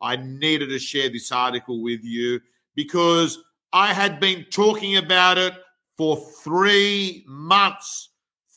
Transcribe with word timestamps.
I 0.00 0.16
needed 0.16 0.68
to 0.68 0.78
share 0.78 1.08
this 1.08 1.32
article 1.32 1.82
with 1.82 2.04
you 2.04 2.40
because 2.74 3.38
I 3.72 3.92
had 3.92 4.20
been 4.20 4.46
talking 4.50 4.96
about 4.96 5.38
it 5.38 5.54
for 5.96 6.16
three 6.42 7.24
months. 7.26 8.10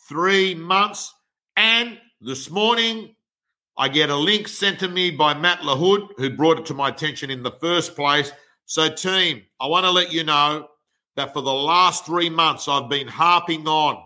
Three 0.07 0.55
months. 0.55 1.13
And 1.55 1.99
this 2.19 2.49
morning, 2.49 3.15
I 3.77 3.89
get 3.89 4.09
a 4.09 4.15
link 4.15 4.47
sent 4.47 4.79
to 4.79 4.87
me 4.87 5.11
by 5.11 5.33
Matt 5.33 5.61
LaHood, 5.61 6.09
who 6.17 6.29
brought 6.29 6.59
it 6.59 6.65
to 6.67 6.73
my 6.73 6.89
attention 6.89 7.31
in 7.31 7.43
the 7.43 7.51
first 7.51 7.95
place. 7.95 8.31
So, 8.65 8.89
team, 8.89 9.43
I 9.59 9.67
want 9.67 9.85
to 9.85 9.91
let 9.91 10.11
you 10.13 10.23
know 10.23 10.67
that 11.15 11.33
for 11.33 11.41
the 11.41 11.53
last 11.53 12.05
three 12.05 12.29
months, 12.29 12.67
I've 12.67 12.89
been 12.89 13.07
harping 13.07 13.67
on. 13.67 14.03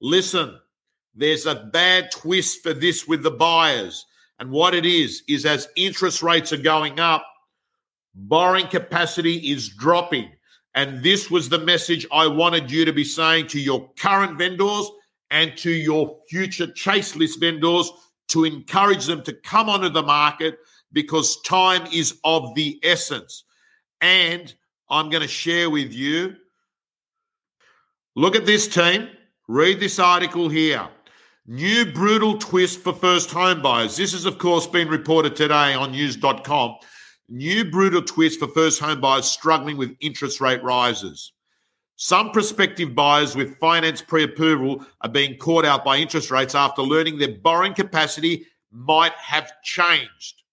Listen, 0.00 0.58
there's 1.14 1.46
a 1.46 1.70
bad 1.72 2.10
twist 2.10 2.62
for 2.62 2.72
this 2.72 3.06
with 3.06 3.22
the 3.22 3.30
buyers. 3.30 4.06
And 4.42 4.50
what 4.50 4.74
it 4.74 4.84
is, 4.84 5.22
is 5.28 5.46
as 5.46 5.68
interest 5.76 6.20
rates 6.20 6.52
are 6.52 6.56
going 6.56 6.98
up, 6.98 7.24
borrowing 8.12 8.66
capacity 8.66 9.36
is 9.36 9.68
dropping. 9.68 10.32
And 10.74 11.00
this 11.00 11.30
was 11.30 11.48
the 11.48 11.60
message 11.60 12.08
I 12.10 12.26
wanted 12.26 12.68
you 12.68 12.84
to 12.84 12.92
be 12.92 13.04
saying 13.04 13.46
to 13.48 13.60
your 13.60 13.88
current 14.00 14.36
vendors 14.36 14.90
and 15.30 15.56
to 15.58 15.70
your 15.70 16.18
future 16.28 16.66
chase 16.72 17.14
list 17.14 17.38
vendors 17.38 17.88
to 18.30 18.42
encourage 18.44 19.06
them 19.06 19.22
to 19.22 19.32
come 19.32 19.68
onto 19.68 19.90
the 19.90 20.02
market 20.02 20.58
because 20.92 21.40
time 21.42 21.86
is 21.92 22.18
of 22.24 22.52
the 22.56 22.80
essence. 22.82 23.44
And 24.00 24.52
I'm 24.90 25.08
going 25.08 25.22
to 25.22 25.28
share 25.28 25.70
with 25.70 25.92
you. 25.92 26.34
Look 28.16 28.34
at 28.34 28.44
this 28.44 28.66
team. 28.66 29.08
Read 29.46 29.78
this 29.78 30.00
article 30.00 30.48
here. 30.48 30.88
New 31.46 31.92
brutal 31.92 32.38
twist 32.38 32.80
for 32.80 32.92
first 32.92 33.32
home 33.32 33.62
buyers. 33.62 33.96
This 33.96 34.12
has, 34.12 34.26
of 34.26 34.38
course, 34.38 34.68
been 34.68 34.88
reported 34.88 35.34
today 35.34 35.74
on 35.74 35.90
news.com. 35.90 36.76
New 37.28 37.64
brutal 37.68 38.00
twist 38.02 38.38
for 38.38 38.46
first 38.46 38.78
home 38.78 39.00
buyers 39.00 39.24
struggling 39.24 39.76
with 39.76 39.96
interest 40.00 40.40
rate 40.40 40.62
rises. 40.62 41.32
Some 41.96 42.30
prospective 42.30 42.94
buyers 42.94 43.34
with 43.34 43.58
finance 43.58 44.00
pre 44.00 44.22
approval 44.22 44.86
are 45.00 45.08
being 45.08 45.36
caught 45.36 45.64
out 45.64 45.84
by 45.84 45.96
interest 45.96 46.30
rates 46.30 46.54
after 46.54 46.80
learning 46.80 47.18
their 47.18 47.36
borrowing 47.38 47.74
capacity 47.74 48.46
might 48.70 49.14
have 49.14 49.50
changed. 49.64 50.44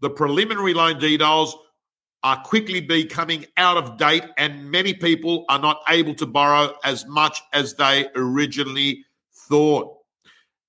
The 0.00 0.10
preliminary 0.10 0.74
loan 0.74 0.98
details 0.98 1.56
are 2.24 2.42
quickly 2.42 2.80
becoming 2.80 3.46
out 3.56 3.76
of 3.76 3.96
date, 3.96 4.24
and 4.36 4.72
many 4.72 4.92
people 4.92 5.44
are 5.48 5.60
not 5.60 5.82
able 5.88 6.16
to 6.16 6.26
borrow 6.26 6.74
as 6.82 7.06
much 7.06 7.40
as 7.52 7.74
they 7.74 8.08
originally 8.16 9.04
thought. 9.48 10.01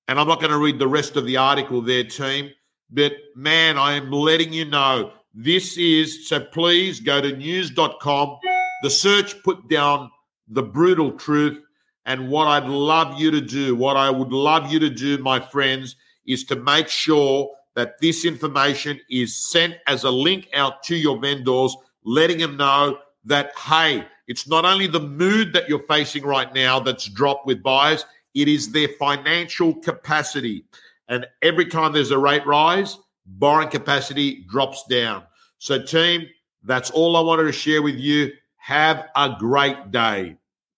And 0.08 0.20
I'm 0.20 0.28
not 0.28 0.40
going 0.40 0.52
to 0.52 0.58
read 0.58 0.80
the 0.80 0.88
rest 0.88 1.16
of 1.16 1.26
the 1.26 1.38
article 1.38 1.82
there, 1.82 2.04
team, 2.04 2.52
but 2.90 3.14
man, 3.36 3.78
I 3.78 3.94
am 3.94 4.12
letting 4.12 4.54
you 4.54 4.66
know 4.66 5.14
this 5.34 5.78
is 5.78 6.28
so 6.28 6.40
please 6.40 7.00
go 7.00 7.22
to 7.22 7.36
news.com. 7.36 8.38
The 8.84 8.90
search 8.90 9.42
put 9.44 9.68
down 9.70 10.12
the 10.48 10.64
brutal 10.64 11.12
truth. 11.12 11.60
And 12.06 12.30
what 12.30 12.48
I'd 12.48 12.68
love 12.68 13.20
you 13.20 13.32
to 13.32 13.42
do, 13.42 13.76
what 13.76 13.96
I 13.96 14.10
would 14.10 14.34
love 14.34 14.72
you 14.72 14.78
to 14.80 14.90
do, 14.90 15.18
my 15.20 15.40
friends, 15.40 15.96
is 16.28 16.44
to 16.46 16.56
make 16.58 16.90
sure 16.90 17.50
that 17.76 18.00
this 18.00 18.26
information 18.26 19.00
is 19.10 19.36
sent 19.36 19.76
as 19.88 20.04
a 20.04 20.12
link 20.12 20.50
out 20.54 20.84
to 20.84 20.96
your 20.96 21.20
vendors, 21.20 21.76
letting 22.04 22.38
them 22.38 22.58
know 22.58 23.00
that, 23.26 23.58
hey, 23.58 24.06
it's 24.28 24.48
not 24.48 24.66
only 24.66 24.86
the 24.86 25.00
mood 25.00 25.54
that 25.54 25.68
you're 25.68 25.88
facing 25.88 26.24
right 26.24 26.54
now 26.54 26.80
that's 26.80 27.06
dropped 27.06 27.48
with 27.48 27.64
buyers, 27.64 28.06
it 28.34 28.48
is 28.48 28.72
their 28.72 28.90
financial 29.00 29.76
capacity. 29.76 30.66
And 31.08 31.26
every 31.42 31.66
time 31.66 31.94
there's 31.94 32.12
a 32.12 32.18
rate 32.18 32.46
rise, 32.46 32.98
borrowing 33.26 33.70
capacity 33.70 34.46
drops 34.50 34.84
down. 34.90 35.24
So, 35.58 35.82
team, 35.82 36.28
that's 36.64 36.92
all 36.92 37.16
I 37.16 37.22
wanted 37.22 37.44
to 37.44 37.52
share 37.52 37.82
with 37.82 37.96
you. 37.96 38.32
Have 38.58 39.10
a 39.16 39.36
great 39.38 39.92
day. 39.92 40.38